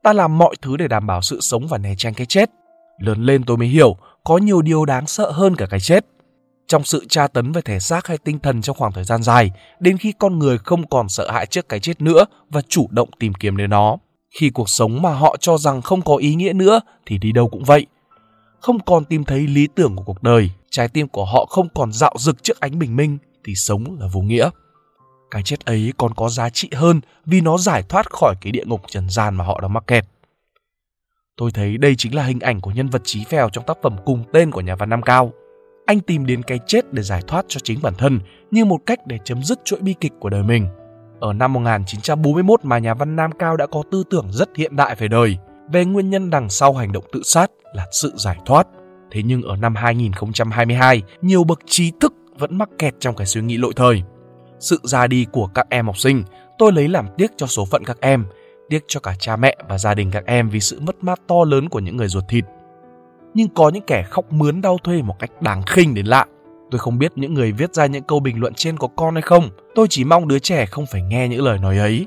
Ta 0.03 0.13
làm 0.13 0.39
mọi 0.39 0.55
thứ 0.63 0.77
để 0.77 0.89
đảm 0.89 1.07
bảo 1.07 1.23
sự 1.23 1.41
sống 1.41 1.67
và 1.67 1.79
né 1.79 1.95
tránh 1.99 2.15
cái 2.15 2.27
chết. 2.27 2.51
Lớn 2.99 3.25
lên 3.25 3.45
tôi 3.45 3.57
mới 3.57 3.69
hiểu, 3.69 3.97
có 4.25 4.39
nhiều 4.39 4.63
điều 4.63 4.85
đáng 4.85 5.07
sợ 5.07 5.31
hơn 5.31 5.57
cả 5.57 5.67
cái 5.71 5.81
chết. 5.81 6.07
Trong 6.67 6.85
sự 6.85 7.07
tra 7.09 7.27
tấn 7.27 7.53
về 7.53 7.63
thể 7.63 7.81
xác 7.81 8.07
hay 8.07 8.19
tinh 8.19 8.39
thần 8.39 8.63
trong 8.63 8.77
khoảng 8.77 8.93
thời 8.93 9.05
gian 9.05 9.23
dài, 9.23 9.51
đến 9.81 9.99
khi 9.99 10.13
con 10.19 10.39
người 10.39 10.59
không 10.59 10.87
còn 10.89 11.09
sợ 11.09 11.31
hãi 11.31 11.47
trước 11.47 11.69
cái 11.69 11.81
chết 11.81 12.01
nữa 12.01 12.25
và 12.51 12.63
chủ 12.69 12.87
động 12.91 13.09
tìm 13.19 13.35
kiếm 13.35 13.57
đến 13.57 13.71
nó. 13.71 13.99
Khi 14.39 14.51
cuộc 14.51 14.69
sống 14.69 15.03
mà 15.03 15.15
họ 15.15 15.37
cho 15.41 15.59
rằng 15.59 15.83
không 15.83 16.03
có 16.03 16.17
ý 16.17 16.35
nghĩa 16.35 16.53
nữa 16.53 16.81
thì 17.07 17.19
đi 17.19 17.33
đâu 17.33 17.49
cũng 17.49 17.65
vậy. 17.65 17.87
Không 18.61 18.81
còn 18.81 19.05
tìm 19.05 19.25
thấy 19.25 19.47
lý 19.47 19.69
tưởng 19.75 19.97
của 19.97 20.03
cuộc 20.03 20.23
đời, 20.23 20.51
trái 20.71 20.89
tim 20.89 21.09
của 21.09 21.25
họ 21.25 21.47
không 21.51 21.69
còn 21.75 21.93
dạo 21.93 22.15
dực 22.19 22.43
trước 22.43 22.61
ánh 22.61 22.79
bình 22.79 22.97
minh 22.97 23.19
thì 23.45 23.55
sống 23.55 23.97
là 24.01 24.07
vô 24.13 24.21
nghĩa. 24.21 24.51
Cái 25.31 25.43
chết 25.43 25.65
ấy 25.65 25.93
còn 25.97 26.15
có 26.15 26.29
giá 26.29 26.51
trị 26.51 26.69
hơn 26.73 27.01
vì 27.27 27.41
nó 27.41 27.59
giải 27.59 27.83
thoát 27.83 28.11
khỏi 28.11 28.35
cái 28.41 28.53
địa 28.53 28.65
ngục 28.67 28.83
trần 28.89 29.11
gian 29.11 29.35
mà 29.35 29.45
họ 29.45 29.61
đang 29.61 29.73
mắc 29.73 29.87
kẹt. 29.87 30.05
Tôi 31.37 31.51
thấy 31.51 31.79
đây 31.79 31.95
chính 31.99 32.15
là 32.15 32.23
hình 32.23 32.41
ảnh 32.41 32.61
của 32.61 32.71
nhân 32.71 32.89
vật 32.89 33.03
trí 33.05 33.25
phèo 33.25 33.49
trong 33.49 33.65
tác 33.67 33.77
phẩm 33.83 33.97
cùng 34.05 34.25
tên 34.33 34.51
của 34.51 34.61
nhà 34.61 34.77
văn 34.77 34.89
Nam 34.89 35.03
Cao. 35.03 35.33
Anh 35.87 36.01
tìm 36.01 36.27
đến 36.27 36.43
cái 36.43 36.59
chết 36.67 36.93
để 36.93 37.03
giải 37.03 37.23
thoát 37.27 37.45
cho 37.49 37.61
chính 37.65 37.83
bản 37.83 37.95
thân 37.99 38.21
như 38.51 38.65
một 38.65 38.79
cách 38.87 39.07
để 39.07 39.19
chấm 39.25 39.45
dứt 39.45 39.65
chuỗi 39.65 39.81
bi 39.81 39.95
kịch 40.01 40.13
của 40.21 40.29
đời 40.29 40.43
mình. 40.43 40.69
Ở 41.21 41.33
năm 41.33 41.53
1941 41.53 42.65
mà 42.65 42.79
nhà 42.79 42.95
văn 42.95 43.17
Nam 43.17 43.33
Cao 43.33 43.57
đã 43.57 43.67
có 43.67 43.83
tư 43.91 44.05
tưởng 44.11 44.27
rất 44.31 44.57
hiện 44.57 44.77
đại 44.77 44.95
về 44.95 45.09
đời, 45.09 45.39
về 45.73 45.85
nguyên 45.85 46.11
nhân 46.11 46.31
đằng 46.31 46.49
sau 46.49 46.75
hành 46.75 46.93
động 46.93 47.05
tự 47.13 47.23
sát 47.25 47.51
là 47.73 47.87
sự 47.93 48.13
giải 48.17 48.39
thoát. 48.47 48.67
Thế 49.11 49.23
nhưng 49.23 49.43
ở 49.43 49.57
năm 49.57 49.75
2022, 49.75 51.03
nhiều 51.23 51.45
bậc 51.45 51.59
trí 51.67 51.93
thức 52.01 52.15
vẫn 52.39 52.59
mắc 52.59 52.69
kẹt 52.79 52.95
trong 53.01 53.17
cái 53.17 53.27
suy 53.27 53.43
nghĩ 53.43 53.57
lỗi 53.57 53.73
thời. 53.77 54.03
Sự 54.61 54.81
ra 54.83 55.07
đi 55.07 55.27
của 55.33 55.47
các 55.47 55.67
em 55.71 55.87
học 55.87 55.99
sinh, 55.99 56.23
tôi 56.59 56.73
lấy 56.73 56.89
làm 56.89 57.07
tiếc 57.17 57.31
cho 57.37 57.47
số 57.47 57.65
phận 57.65 57.85
các 57.85 57.97
em, 58.01 58.25
tiếc 58.69 58.85
cho 58.89 59.01
cả 59.01 59.15
cha 59.19 59.37
mẹ 59.37 59.57
và 59.69 59.79
gia 59.79 59.95
đình 59.95 60.11
các 60.11 60.27
em 60.27 60.49
vì 60.49 60.61
sự 60.61 60.81
mất 60.81 61.05
mát 61.05 61.21
to 61.29 61.45
lớn 61.45 61.69
của 61.69 61.79
những 61.79 61.97
người 61.97 62.09
ruột 62.09 62.25
thịt. 62.29 62.45
Nhưng 63.35 63.49
có 63.49 63.69
những 63.69 63.85
kẻ 63.87 64.03
khóc 64.11 64.33
mướn 64.33 64.61
đau 64.61 64.79
thuê 64.85 65.03
một 65.03 65.19
cách 65.19 65.43
đáng 65.43 65.63
khinh 65.63 65.95
đến 65.95 66.07
lạ. 66.07 66.27
Tôi 66.71 66.79
không 66.79 66.99
biết 66.99 67.13
những 67.17 67.35
người 67.35 67.53
viết 67.53 67.75
ra 67.75 67.87
những 67.87 68.03
câu 68.03 68.21
bình 68.21 68.41
luận 68.41 68.55
trên 68.55 68.77
có 68.77 68.89
con 68.97 69.15
hay 69.15 69.23
không, 69.23 69.49
tôi 69.75 69.87
chỉ 69.91 70.05
mong 70.05 70.29
đứa 70.29 70.39
trẻ 70.39 70.67
không 70.67 70.87
phải 70.87 71.03
nghe 71.03 71.29
những 71.29 71.45
lời 71.45 71.59
nói 71.59 71.79
ấy. 71.79 72.07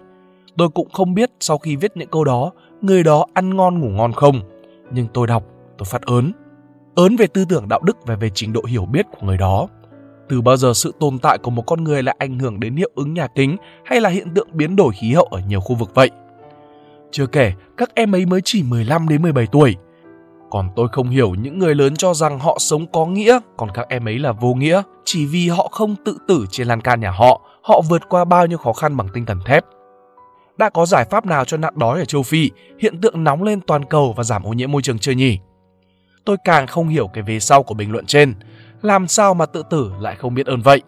Tôi 0.58 0.70
cũng 0.70 0.90
không 0.90 1.14
biết 1.14 1.30
sau 1.40 1.58
khi 1.58 1.76
viết 1.76 1.98
những 1.98 2.10
câu 2.10 2.24
đó, 2.24 2.52
người 2.82 3.04
đó 3.04 3.26
ăn 3.34 3.56
ngon 3.56 3.80
ngủ 3.80 3.88
ngon 3.88 4.14
không, 4.14 4.42
nhưng 4.92 5.08
tôi 5.14 5.28
đọc, 5.28 5.44
tôi 5.78 5.86
phát 5.86 6.02
ớn. 6.02 6.32
Ớn 6.96 7.16
về 7.16 7.28
tư 7.28 7.46
tưởng 7.50 7.70
đạo 7.70 7.80
đức 7.84 7.98
và 8.06 8.16
về 8.16 8.30
trình 8.34 8.54
độ 8.54 8.62
hiểu 8.68 8.86
biết 8.86 9.06
của 9.12 9.28
người 9.28 9.38
đó. 9.38 9.68
Từ 10.30 10.42
bao 10.42 10.58
giờ 10.58 10.74
sự 10.74 10.94
tồn 11.00 11.18
tại 11.18 11.38
của 11.38 11.52
một 11.52 11.62
con 11.62 11.84
người 11.84 12.04
lại 12.04 12.16
ảnh 12.20 12.40
hưởng 12.40 12.60
đến 12.60 12.76
hiệu 12.76 12.92
ứng 12.96 13.14
nhà 13.14 13.28
kính 13.36 13.58
hay 13.86 14.02
là 14.02 14.10
hiện 14.10 14.28
tượng 14.36 14.48
biến 14.54 14.76
đổi 14.76 14.94
khí 14.94 15.14
hậu 15.14 15.26
ở 15.26 15.42
nhiều 15.48 15.60
khu 15.60 15.76
vực 15.76 15.96
vậy? 15.96 16.10
Chưa 17.12 17.26
kể, 17.26 17.54
các 17.78 17.96
em 17.96 18.16
ấy 18.16 18.26
mới 18.26 18.42
chỉ 18.44 18.64
15 18.64 19.08
đến 19.08 19.22
17 19.22 19.48
tuổi. 19.52 19.76
Còn 20.50 20.70
tôi 20.76 20.88
không 20.92 21.10
hiểu 21.10 21.36
những 21.36 21.60
người 21.60 21.76
lớn 21.76 21.96
cho 21.96 22.14
rằng 22.14 22.40
họ 22.40 22.58
sống 22.60 22.92
có 22.92 23.06
nghĩa, 23.06 23.40
còn 23.58 23.70
các 23.74 23.86
em 23.90 24.08
ấy 24.08 24.20
là 24.20 24.32
vô 24.32 24.54
nghĩa, 24.54 24.82
chỉ 25.06 25.26
vì 25.26 25.50
họ 25.50 25.70
không 25.72 25.96
tự 26.06 26.18
tử 26.28 26.46
trên 26.52 26.68
lan 26.68 26.82
can 26.82 27.00
nhà 27.00 27.12
họ, 27.12 27.42
họ 27.64 27.82
vượt 27.90 28.10
qua 28.10 28.26
bao 28.26 28.46
nhiêu 28.46 28.58
khó 28.58 28.74
khăn 28.74 28.98
bằng 28.98 29.08
tinh 29.14 29.26
thần 29.26 29.40
thép. 29.46 29.66
Đã 30.58 30.70
có 30.70 30.86
giải 30.86 31.06
pháp 31.10 31.26
nào 31.26 31.46
cho 31.46 31.58
nạn 31.58 31.74
đói 31.78 32.00
ở 32.00 32.06
châu 32.06 32.24
Phi, 32.24 32.52
hiện 32.80 33.02
tượng 33.02 33.24
nóng 33.24 33.44
lên 33.44 33.62
toàn 33.62 33.86
cầu 33.86 34.14
và 34.18 34.24
giảm 34.24 34.44
ô 34.44 34.54
nhiễm 34.54 34.72
môi 34.72 34.82
trường 34.82 35.00
chưa 35.00 35.12
nhỉ? 35.12 35.40
Tôi 36.26 36.38
càng 36.46 36.68
không 36.68 36.88
hiểu 36.88 37.08
cái 37.08 37.24
về 37.24 37.40
sau 37.40 37.64
của 37.64 37.74
bình 37.74 37.92
luận 37.92 38.06
trên, 38.06 38.34
làm 38.82 39.08
sao 39.08 39.34
mà 39.34 39.46
tự 39.46 39.64
tử 39.70 39.92
lại 40.00 40.16
không 40.16 40.34
biết 40.34 40.46
ơn 40.46 40.62
vậy? 40.62 40.82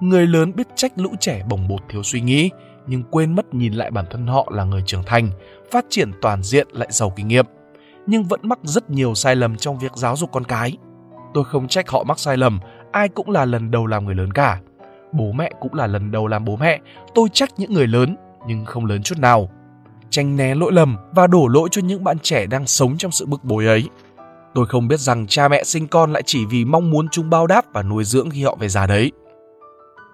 Người 0.00 0.26
lớn 0.26 0.52
biết 0.56 0.66
trách 0.74 0.92
lũ 0.96 1.10
trẻ 1.20 1.42
bồng 1.48 1.68
bột 1.68 1.80
thiếu 1.88 2.02
suy 2.02 2.20
nghĩ, 2.20 2.50
nhưng 2.86 3.02
quên 3.10 3.34
mất 3.34 3.54
nhìn 3.54 3.72
lại 3.72 3.90
bản 3.90 4.04
thân 4.10 4.26
họ 4.26 4.48
là 4.52 4.64
người 4.64 4.82
trưởng 4.86 5.02
thành, 5.06 5.30
phát 5.70 5.84
triển 5.90 6.12
toàn 6.22 6.42
diện 6.42 6.68
lại 6.72 6.88
giàu 6.90 7.12
kinh 7.16 7.28
nghiệm, 7.28 7.46
nhưng 8.10 8.24
vẫn 8.24 8.40
mắc 8.42 8.58
rất 8.62 8.90
nhiều 8.90 9.14
sai 9.14 9.36
lầm 9.36 9.56
trong 9.56 9.78
việc 9.78 9.92
giáo 9.94 10.16
dục 10.16 10.32
con 10.32 10.44
cái. 10.44 10.76
Tôi 11.34 11.44
không 11.44 11.68
trách 11.68 11.90
họ 11.90 12.04
mắc 12.04 12.18
sai 12.18 12.36
lầm, 12.36 12.60
ai 12.92 13.08
cũng 13.08 13.30
là 13.30 13.44
lần 13.44 13.70
đầu 13.70 13.86
làm 13.86 14.04
người 14.04 14.14
lớn 14.14 14.32
cả. 14.32 14.60
Bố 15.12 15.32
mẹ 15.32 15.50
cũng 15.60 15.74
là 15.74 15.86
lần 15.86 16.10
đầu 16.10 16.26
làm 16.26 16.44
bố 16.44 16.56
mẹ, 16.56 16.80
tôi 17.14 17.28
trách 17.32 17.50
những 17.56 17.72
người 17.72 17.86
lớn 17.86 18.16
nhưng 18.46 18.64
không 18.64 18.86
lớn 18.86 19.02
chút 19.02 19.18
nào. 19.18 19.50
Tránh 20.10 20.36
né 20.36 20.54
lỗi 20.54 20.72
lầm 20.72 20.96
và 21.12 21.26
đổ 21.26 21.48
lỗi 21.48 21.68
cho 21.72 21.82
những 21.82 22.04
bạn 22.04 22.18
trẻ 22.18 22.46
đang 22.46 22.66
sống 22.66 22.96
trong 22.96 23.10
sự 23.10 23.26
bức 23.26 23.44
bối 23.44 23.66
ấy. 23.66 23.88
Tôi 24.54 24.66
không 24.66 24.88
biết 24.88 25.00
rằng 25.00 25.26
cha 25.26 25.48
mẹ 25.48 25.64
sinh 25.64 25.86
con 25.86 26.12
lại 26.12 26.22
chỉ 26.26 26.46
vì 26.46 26.64
mong 26.64 26.90
muốn 26.90 27.08
chúng 27.08 27.30
bao 27.30 27.46
đáp 27.46 27.64
và 27.72 27.82
nuôi 27.82 28.04
dưỡng 28.04 28.30
khi 28.30 28.44
họ 28.44 28.56
về 28.60 28.68
già 28.68 28.86
đấy. 28.86 29.12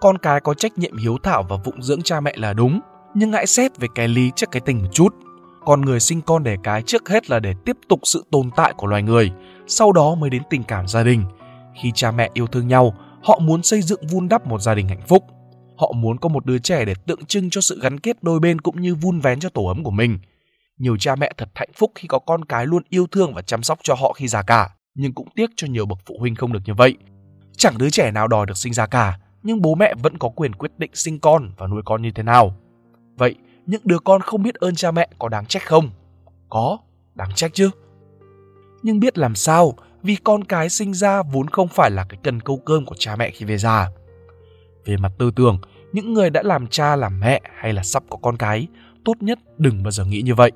Con 0.01 0.19
cái 0.19 0.41
có 0.41 0.55
trách 0.55 0.79
nhiệm 0.79 0.97
hiếu 0.97 1.17
thảo 1.23 1.47
và 1.49 1.57
phụng 1.65 1.83
dưỡng 1.83 2.03
cha 2.03 2.21
mẹ 2.21 2.35
là 2.37 2.53
đúng, 2.53 2.81
nhưng 3.15 3.33
hãy 3.33 3.47
xét 3.47 3.79
về 3.79 3.89
cái 3.95 4.09
lý 4.09 4.31
trước 4.37 4.51
cái 4.51 4.61
tình 4.61 4.83
một 4.83 4.89
chút. 4.93 5.15
Con 5.67 5.81
người 5.81 6.01
sinh 6.01 6.21
con 6.21 6.43
đẻ 6.43 6.57
cái 6.63 6.83
trước 6.83 7.09
hết 7.09 7.31
là 7.31 7.41
để 7.41 7.55
tiếp 7.65 7.77
tục 7.89 8.01
sự 8.03 8.25
tồn 8.31 8.51
tại 8.57 8.73
của 8.77 8.87
loài 8.87 9.03
người, 9.03 9.31
sau 9.67 9.93
đó 9.93 10.15
mới 10.15 10.31
đến 10.31 10.43
tình 10.51 10.63
cảm 10.63 10.89
gia 10.89 11.03
đình. 11.03 11.25
Khi 11.83 11.93
cha 11.95 12.11
mẹ 12.11 12.31
yêu 12.35 12.47
thương 12.47 12.69
nhau, 12.69 12.95
họ 13.23 13.39
muốn 13.43 13.63
xây 13.63 13.83
dựng 13.83 14.07
vun 14.07 14.29
đắp 14.29 14.47
một 14.47 14.61
gia 14.61 14.75
đình 14.75 14.89
hạnh 14.89 15.03
phúc. 15.07 15.25
Họ 15.77 15.93
muốn 15.93 16.19
có 16.19 16.29
một 16.29 16.47
đứa 16.47 16.59
trẻ 16.59 16.85
để 16.85 16.95
tượng 17.07 17.25
trưng 17.25 17.51
cho 17.51 17.61
sự 17.61 17.81
gắn 17.83 18.01
kết 18.01 18.23
đôi 18.23 18.41
bên 18.41 18.61
cũng 18.61 18.81
như 18.81 18.95
vun 18.95 19.21
vén 19.21 19.41
cho 19.41 19.49
tổ 19.49 19.67
ấm 19.67 19.85
của 19.85 19.91
mình. 19.91 20.19
Nhiều 20.79 20.97
cha 20.97 21.17
mẹ 21.17 21.33
thật 21.37 21.49
hạnh 21.55 21.71
phúc 21.75 21.93
khi 21.95 22.09
có 22.09 22.19
con 22.19 22.45
cái 22.45 22.67
luôn 22.67 22.83
yêu 22.89 23.07
thương 23.13 23.35
và 23.35 23.43
chăm 23.43 23.63
sóc 23.63 23.79
cho 23.83 23.95
họ 23.95 24.13
khi 24.13 24.29
già 24.29 24.43
cả, 24.43 24.71
nhưng 24.95 25.13
cũng 25.13 25.29
tiếc 25.35 25.51
cho 25.57 25.67
nhiều 25.67 25.87
bậc 25.87 25.99
phụ 26.07 26.17
huynh 26.19 26.35
không 26.35 26.53
được 26.53 26.63
như 26.65 26.75
vậy. 26.75 26.97
Chẳng 27.57 27.79
đứa 27.79 27.91
trẻ 27.91 28.11
nào 28.11 28.29
đòi 28.29 28.47
được 28.47 28.57
sinh 28.57 28.73
ra 28.73 28.87
cả, 28.87 29.19
nhưng 29.43 29.63
bố 29.63 29.75
mẹ 29.75 29.95
vẫn 30.03 30.19
có 30.19 30.29
quyền 30.29 30.55
quyết 30.55 30.79
định 30.79 30.91
sinh 30.95 31.21
con 31.21 31.51
và 31.57 31.67
nuôi 31.67 31.83
con 31.85 32.03
như 32.03 32.11
thế 32.11 32.23
nào. 32.23 32.57
Vậy, 33.17 33.35
những 33.67 33.81
đứa 33.85 33.99
con 33.99 34.21
không 34.21 34.43
biết 34.43 34.55
ơn 34.55 34.75
cha 34.75 34.91
mẹ 34.91 35.09
có 35.19 35.29
đáng 35.29 35.47
trách 35.47 35.67
không? 35.67 35.91
Có, 36.49 36.79
đáng 37.15 37.31
trách 37.35 37.55
chứ. 37.55 37.71
Nhưng 38.83 39.01
biết 39.01 39.19
làm 39.19 39.35
sao, 39.35 39.75
vì 40.03 40.17
con 40.25 40.45
cái 40.45 40.69
sinh 40.69 40.95
ra 40.95 41.23
vốn 41.23 41.49
không 41.49 41.69
phải 41.69 41.91
là 41.91 42.07
cái 42.09 42.19
cần 42.23 42.41
câu 42.41 42.57
cơm 42.57 42.85
của 42.85 42.95
cha 42.99 43.17
mẹ 43.17 43.31
khi 43.31 43.45
về 43.45 43.59
già. 43.59 43.89
Về 44.85 44.97
mặt 44.97 45.13
tư 45.19 45.31
tưởng, 45.37 45.59
những 45.93 46.15
người 46.15 46.31
đã 46.31 46.43
làm 46.43 46.67
cha 46.67 46.97
làm 46.97 47.21
mẹ 47.21 47.41
hay 47.55 47.73
là 47.73 47.83
sắp 47.83 48.03
có 48.11 48.19
con 48.23 48.37
cái, 48.37 48.67
tốt 49.05 49.15
nhất 49.21 49.39
đừng 49.59 49.83
bao 49.83 49.91
giờ 49.91 50.05
nghĩ 50.05 50.23
như 50.23 50.35
vậy. 50.35 50.53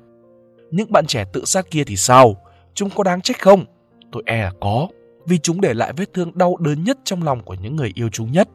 Những 0.71 0.91
bạn 0.91 1.05
trẻ 1.05 1.25
tự 1.33 1.45
sát 1.45 1.71
kia 1.71 1.83
thì 1.83 1.97
sao? 1.97 2.35
Chúng 2.73 2.89
có 2.89 3.03
đáng 3.03 3.21
trách 3.21 3.41
không? 3.41 3.65
Tôi 4.11 4.23
e 4.25 4.43
là 4.43 4.51
có, 4.61 4.87
vì 5.25 5.37
chúng 5.37 5.61
để 5.61 5.73
lại 5.73 5.93
vết 5.97 6.13
thương 6.13 6.37
đau 6.37 6.57
đớn 6.57 6.83
nhất 6.83 6.97
trong 7.03 7.23
lòng 7.23 7.43
của 7.43 7.53
những 7.53 7.75
người 7.75 7.91
yêu 7.95 8.09
chúng 8.09 8.31
nhất. 8.31 8.49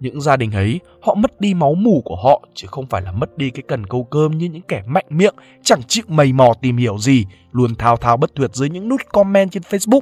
Những 0.00 0.20
gia 0.20 0.36
đình 0.36 0.50
ấy, 0.50 0.80
họ 1.02 1.14
mất 1.14 1.40
đi 1.40 1.54
máu 1.54 1.74
mủ 1.74 2.02
của 2.04 2.16
họ 2.16 2.48
chứ 2.54 2.66
không 2.70 2.86
phải 2.86 3.02
là 3.02 3.12
mất 3.12 3.38
đi 3.38 3.50
cái 3.50 3.62
cần 3.68 3.86
câu 3.86 4.04
cơm 4.04 4.38
như 4.38 4.46
những 4.46 4.62
kẻ 4.62 4.82
mạnh 4.86 5.06
miệng, 5.08 5.34
chẳng 5.62 5.80
chịu 5.88 6.04
mầy 6.08 6.32
mò 6.32 6.54
tìm 6.62 6.76
hiểu 6.76 6.98
gì, 6.98 7.24
luôn 7.52 7.74
thao 7.74 7.96
thao 7.96 8.16
bất 8.16 8.34
tuyệt 8.34 8.50
dưới 8.54 8.70
những 8.70 8.88
nút 8.88 9.00
comment 9.12 9.50
trên 9.50 9.62
Facebook. 9.62 10.00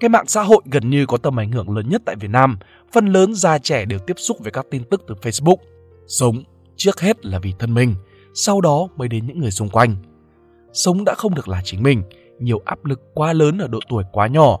Cái 0.00 0.08
mạng 0.08 0.26
xã 0.26 0.42
hội 0.42 0.62
gần 0.64 0.90
như 0.90 1.06
có 1.06 1.16
tầm 1.16 1.40
ảnh 1.40 1.52
hưởng 1.52 1.76
lớn 1.76 1.88
nhất 1.88 2.02
tại 2.04 2.16
Việt 2.16 2.30
Nam, 2.30 2.58
phần 2.92 3.06
lớn 3.06 3.34
già 3.34 3.58
trẻ 3.58 3.84
đều 3.84 3.98
tiếp 3.98 4.14
xúc 4.16 4.36
với 4.40 4.52
các 4.52 4.66
tin 4.70 4.84
tức 4.84 5.04
từ 5.08 5.14
Facebook. 5.22 5.56
Sống 6.06 6.42
trước 6.76 7.00
hết 7.00 7.26
là 7.26 7.38
vì 7.38 7.52
thân 7.58 7.74
mình, 7.74 7.94
sau 8.34 8.60
đó 8.60 8.88
mới 8.96 9.08
đến 9.08 9.26
những 9.26 9.40
người 9.40 9.50
xung 9.50 9.68
quanh. 9.68 9.96
Sống 10.72 11.04
đã 11.04 11.14
không 11.14 11.34
được 11.34 11.48
là 11.48 11.60
chính 11.64 11.82
mình, 11.82 12.02
nhiều 12.38 12.62
áp 12.64 12.84
lực 12.84 13.00
quá 13.14 13.32
lớn 13.32 13.58
ở 13.58 13.68
độ 13.68 13.78
tuổi 13.88 14.04
quá 14.12 14.26
nhỏ. 14.26 14.58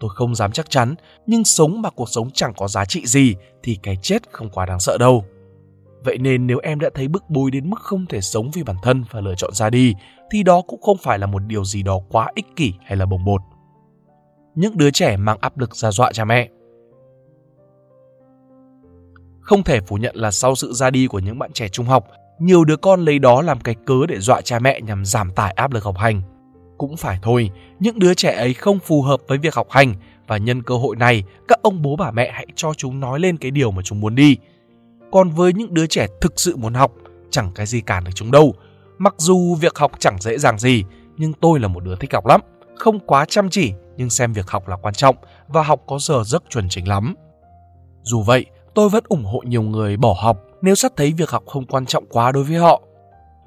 Tôi 0.00 0.10
không 0.14 0.34
dám 0.34 0.52
chắc 0.52 0.70
chắn, 0.70 0.94
nhưng 1.26 1.44
sống 1.44 1.82
mà 1.82 1.90
cuộc 1.90 2.08
sống 2.08 2.30
chẳng 2.30 2.52
có 2.56 2.68
giá 2.68 2.84
trị 2.84 3.06
gì 3.06 3.34
thì 3.62 3.78
cái 3.82 3.96
chết 4.02 4.22
không 4.32 4.50
quá 4.50 4.66
đáng 4.66 4.80
sợ 4.80 4.98
đâu. 4.98 5.24
Vậy 6.04 6.18
nên 6.18 6.46
nếu 6.46 6.58
em 6.58 6.80
đã 6.80 6.90
thấy 6.94 7.08
bức 7.08 7.30
bối 7.30 7.50
đến 7.50 7.70
mức 7.70 7.80
không 7.80 8.06
thể 8.06 8.20
sống 8.20 8.50
vì 8.54 8.62
bản 8.62 8.76
thân 8.82 9.04
và 9.10 9.20
lựa 9.20 9.34
chọn 9.34 9.50
ra 9.54 9.70
đi, 9.70 9.94
thì 10.30 10.42
đó 10.42 10.62
cũng 10.66 10.80
không 10.80 10.96
phải 10.96 11.18
là 11.18 11.26
một 11.26 11.42
điều 11.46 11.64
gì 11.64 11.82
đó 11.82 12.00
quá 12.10 12.30
ích 12.34 12.46
kỷ 12.56 12.72
hay 12.84 12.96
là 12.96 13.06
bồng 13.06 13.24
bột. 13.24 13.40
Những 14.54 14.76
đứa 14.76 14.90
trẻ 14.90 15.16
mang 15.16 15.38
áp 15.40 15.58
lực 15.58 15.76
ra 15.76 15.90
dọa 15.90 16.12
cha 16.12 16.24
mẹ. 16.24 16.48
Không 19.40 19.62
thể 19.62 19.80
phủ 19.80 19.96
nhận 19.96 20.16
là 20.16 20.30
sau 20.30 20.54
sự 20.54 20.72
ra 20.72 20.90
đi 20.90 21.06
của 21.06 21.18
những 21.18 21.38
bạn 21.38 21.52
trẻ 21.52 21.68
trung 21.68 21.86
học, 21.86 22.06
nhiều 22.38 22.64
đứa 22.64 22.76
con 22.76 23.04
lấy 23.04 23.18
đó 23.18 23.42
làm 23.42 23.60
cái 23.60 23.74
cớ 23.86 24.06
để 24.08 24.20
dọa 24.20 24.40
cha 24.40 24.58
mẹ 24.58 24.80
nhằm 24.80 25.04
giảm 25.04 25.30
tải 25.30 25.52
áp 25.52 25.72
lực 25.72 25.84
học 25.84 25.98
hành. 25.98 26.22
Cũng 26.78 26.96
phải 26.96 27.18
thôi, 27.22 27.50
những 27.80 27.98
đứa 27.98 28.14
trẻ 28.14 28.36
ấy 28.36 28.54
không 28.54 28.78
phù 28.78 29.02
hợp 29.02 29.20
với 29.28 29.38
việc 29.38 29.54
học 29.54 29.66
hành 29.70 29.94
và 30.26 30.36
nhân 30.36 30.62
cơ 30.62 30.76
hội 30.76 30.96
này, 30.96 31.24
các 31.48 31.62
ông 31.62 31.82
bố 31.82 31.96
bà 31.96 32.10
mẹ 32.10 32.30
hãy 32.34 32.46
cho 32.54 32.74
chúng 32.74 33.00
nói 33.00 33.20
lên 33.20 33.36
cái 33.36 33.50
điều 33.50 33.70
mà 33.70 33.82
chúng 33.82 34.00
muốn 34.00 34.14
đi. 34.14 34.36
Còn 35.10 35.30
với 35.30 35.52
những 35.52 35.74
đứa 35.74 35.86
trẻ 35.86 36.06
thực 36.20 36.40
sự 36.40 36.56
muốn 36.56 36.74
học, 36.74 36.92
chẳng 37.30 37.50
cái 37.54 37.66
gì 37.66 37.80
cản 37.80 38.04
được 38.04 38.10
chúng 38.14 38.30
đâu. 38.30 38.54
Mặc 38.98 39.14
dù 39.18 39.54
việc 39.54 39.78
học 39.78 39.92
chẳng 39.98 40.20
dễ 40.20 40.38
dàng 40.38 40.58
gì, 40.58 40.84
nhưng 41.16 41.32
tôi 41.32 41.60
là 41.60 41.68
một 41.68 41.84
đứa 41.84 41.96
thích 41.96 42.14
học 42.14 42.26
lắm. 42.26 42.40
Không 42.76 42.98
quá 42.98 43.24
chăm 43.28 43.50
chỉ, 43.50 43.72
nhưng 43.96 44.10
xem 44.10 44.32
việc 44.32 44.50
học 44.50 44.68
là 44.68 44.76
quan 44.76 44.94
trọng 44.94 45.16
và 45.48 45.62
học 45.62 45.80
có 45.86 45.98
giờ 45.98 46.22
giấc 46.24 46.44
chuẩn 46.50 46.68
chính 46.68 46.88
lắm. 46.88 47.14
Dù 48.02 48.22
vậy, 48.22 48.46
tôi 48.74 48.88
vẫn 48.88 49.04
ủng 49.08 49.24
hộ 49.24 49.42
nhiều 49.46 49.62
người 49.62 49.96
bỏ 49.96 50.16
học 50.20 50.42
nếu 50.62 50.74
sắp 50.74 50.92
thấy 50.96 51.12
việc 51.12 51.30
học 51.30 51.42
không 51.46 51.66
quan 51.66 51.86
trọng 51.86 52.06
quá 52.06 52.32
đối 52.32 52.44
với 52.44 52.56
họ. 52.56 52.82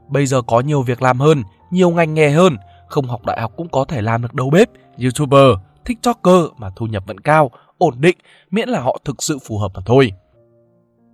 Bây 0.07 0.25
giờ 0.25 0.41
có 0.41 0.59
nhiều 0.59 0.81
việc 0.81 1.01
làm 1.01 1.19
hơn, 1.19 1.43
nhiều 1.71 1.89
ngành 1.89 2.13
nghề 2.13 2.29
hơn, 2.29 2.57
không 2.89 3.05
học 3.05 3.25
đại 3.25 3.41
học 3.41 3.53
cũng 3.57 3.69
có 3.69 3.85
thể 3.85 4.01
làm 4.01 4.21
được 4.21 4.33
đầu 4.33 4.49
bếp, 4.49 4.69
youtuber, 5.03 5.57
tiktoker 5.85 6.45
mà 6.57 6.69
thu 6.75 6.85
nhập 6.85 7.03
vẫn 7.07 7.19
cao, 7.19 7.51
ổn 7.77 7.93
định, 7.99 8.17
miễn 8.51 8.69
là 8.69 8.79
họ 8.81 8.97
thực 9.05 9.23
sự 9.23 9.39
phù 9.39 9.57
hợp 9.57 9.71
mà 9.75 9.81
thôi. 9.85 10.11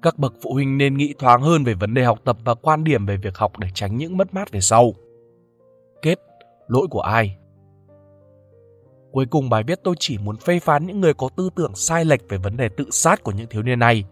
Các 0.01 0.17
bậc 0.17 0.33
phụ 0.41 0.53
huynh 0.53 0.77
nên 0.77 0.97
nghĩ 0.97 1.13
thoáng 1.19 1.41
hơn 1.41 1.63
về 1.63 1.73
vấn 1.73 1.93
đề 1.93 2.03
học 2.03 2.19
tập 2.23 2.37
và 2.43 2.53
quan 2.53 2.83
điểm 2.83 3.05
về 3.05 3.17
việc 3.17 3.37
học 3.37 3.59
để 3.59 3.67
tránh 3.73 3.97
những 3.97 4.17
mất 4.17 4.33
mát 4.33 4.51
về 4.51 4.61
sau. 4.61 4.93
Kết, 6.01 6.19
lỗi 6.67 6.87
của 6.89 7.01
ai? 7.01 7.35
Cuối 9.11 9.25
cùng 9.25 9.49
bài 9.49 9.63
viết 9.63 9.79
tôi 9.83 9.95
chỉ 9.99 10.17
muốn 10.17 10.37
phê 10.37 10.59
phán 10.59 10.87
những 10.87 11.01
người 11.01 11.13
có 11.13 11.29
tư 11.37 11.49
tưởng 11.55 11.75
sai 11.75 12.05
lệch 12.05 12.29
về 12.29 12.37
vấn 12.37 12.57
đề 12.57 12.69
tự 12.69 12.85
sát 12.91 13.23
của 13.23 13.31
những 13.31 13.47
thiếu 13.49 13.63
niên 13.63 13.79
này. 13.79 14.03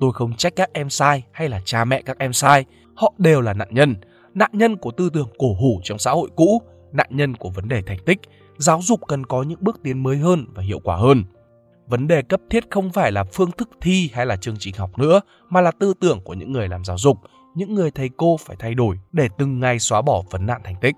Tôi 0.00 0.12
không 0.12 0.36
trách 0.36 0.56
các 0.56 0.70
em 0.72 0.90
sai 0.90 1.24
hay 1.32 1.48
là 1.48 1.60
cha 1.64 1.84
mẹ 1.84 2.02
các 2.02 2.18
em 2.18 2.32
sai, 2.32 2.64
họ 2.94 3.12
đều 3.18 3.40
là 3.40 3.52
nạn 3.52 3.68
nhân, 3.70 3.94
nạn 4.34 4.50
nhân 4.52 4.76
của 4.76 4.90
tư 4.90 5.10
tưởng 5.14 5.28
cổ 5.38 5.54
hủ 5.54 5.80
trong 5.84 5.98
xã 5.98 6.10
hội 6.10 6.30
cũ, 6.36 6.62
nạn 6.94 7.06
nhân 7.10 7.34
của 7.34 7.50
vấn 7.50 7.68
đề 7.68 7.82
thành 7.82 7.98
tích, 8.06 8.18
giáo 8.56 8.80
dục 8.82 9.00
cần 9.08 9.26
có 9.26 9.42
những 9.42 9.58
bước 9.64 9.80
tiến 9.82 10.02
mới 10.02 10.16
hơn 10.16 10.46
và 10.54 10.62
hiệu 10.62 10.80
quả 10.84 10.96
hơn. 10.96 11.24
Vấn 11.86 12.08
đề 12.08 12.22
cấp 12.22 12.40
thiết 12.50 12.64
không 12.70 12.92
phải 12.92 13.12
là 13.12 13.24
phương 13.24 13.50
thức 13.50 13.70
thi 13.80 14.10
hay 14.12 14.26
là 14.26 14.36
chương 14.36 14.56
trình 14.58 14.74
học 14.78 14.98
nữa, 14.98 15.20
mà 15.48 15.60
là 15.60 15.70
tư 15.70 15.94
tưởng 16.00 16.20
của 16.20 16.34
những 16.34 16.52
người 16.52 16.68
làm 16.68 16.84
giáo 16.84 16.98
dục, 16.98 17.18
những 17.54 17.74
người 17.74 17.90
thầy 17.90 18.10
cô 18.16 18.36
phải 18.36 18.56
thay 18.58 18.74
đổi 18.74 18.98
để 19.12 19.28
từng 19.38 19.60
ngày 19.60 19.78
xóa 19.78 20.02
bỏ 20.02 20.22
vấn 20.30 20.46
nạn 20.46 20.60
thành 20.64 20.76
tích. 20.80 20.94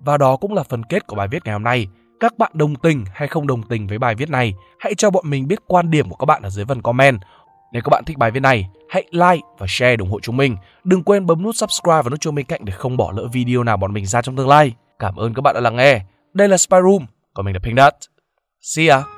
Và 0.00 0.18
đó 0.18 0.36
cũng 0.36 0.54
là 0.54 0.62
phần 0.62 0.82
kết 0.84 1.06
của 1.06 1.16
bài 1.16 1.28
viết 1.28 1.44
ngày 1.44 1.52
hôm 1.52 1.62
nay. 1.62 1.86
Các 2.20 2.38
bạn 2.38 2.52
đồng 2.54 2.74
tình 2.74 3.04
hay 3.12 3.28
không 3.28 3.46
đồng 3.46 3.62
tình 3.62 3.86
với 3.86 3.98
bài 3.98 4.14
viết 4.14 4.30
này, 4.30 4.54
hãy 4.78 4.94
cho 4.94 5.10
bọn 5.10 5.30
mình 5.30 5.48
biết 5.48 5.58
quan 5.66 5.90
điểm 5.90 6.08
của 6.08 6.16
các 6.16 6.24
bạn 6.24 6.42
ở 6.42 6.50
dưới 6.50 6.64
phần 6.64 6.82
comment. 6.82 7.20
Nếu 7.72 7.82
các 7.82 7.90
bạn 7.90 8.04
thích 8.04 8.18
bài 8.18 8.30
viết 8.30 8.40
này, 8.40 8.68
hãy 8.88 9.04
like 9.10 9.46
và 9.58 9.66
share 9.68 9.96
ủng 9.96 10.10
hộ 10.10 10.20
chúng 10.20 10.36
mình. 10.36 10.56
Đừng 10.84 11.02
quên 11.02 11.26
bấm 11.26 11.42
nút 11.42 11.56
subscribe 11.56 12.02
và 12.02 12.10
nút 12.10 12.20
chuông 12.20 12.34
bên 12.34 12.46
cạnh 12.46 12.64
để 12.64 12.72
không 12.72 12.96
bỏ 12.96 13.12
lỡ 13.16 13.28
video 13.32 13.64
nào 13.64 13.76
bọn 13.76 13.92
mình 13.92 14.06
ra 14.06 14.22
trong 14.22 14.36
tương 14.36 14.48
lai. 14.48 14.74
Cảm 14.98 15.16
ơn 15.16 15.34
các 15.34 15.40
bạn 15.40 15.54
đã 15.54 15.60
lắng 15.60 15.76
nghe. 15.76 16.00
Đây 16.34 16.48
là 16.48 16.56
Spy 16.56 16.76
Room, 16.82 17.06
còn 17.34 17.46
mình 17.46 17.54
là 17.54 17.60
Pink 17.62 17.78
Dot. 17.78 17.94
See 18.60 18.88
ya! 18.88 19.15